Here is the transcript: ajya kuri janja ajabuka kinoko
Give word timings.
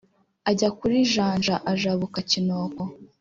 ajya 0.49 0.69
kuri 0.77 0.97
janja 1.13 1.55
ajabuka 1.71 2.19
kinoko 2.29 2.81